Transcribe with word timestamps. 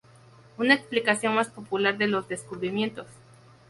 Una 0.57 0.73
explicación 0.73 1.35
más 1.35 1.49
popular 1.49 1.95
de 1.95 2.09
sus 2.09 2.27
descubrimientos. 2.27 3.05